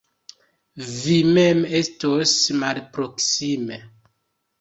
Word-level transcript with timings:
Vi 0.93 1.17
mem 1.35 1.61
estos 1.79 2.31
malproksime. 2.63 3.79